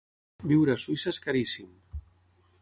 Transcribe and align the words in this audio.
Viure 0.51 0.73
a 0.75 0.79
Suïssa 0.83 1.13
és 1.17 1.19
caríssim. 1.27 1.69